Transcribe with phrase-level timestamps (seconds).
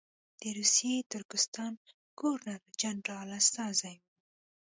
[0.39, 1.73] د روسي ترکستان
[2.19, 4.05] ګورنر جنرال استازی وو.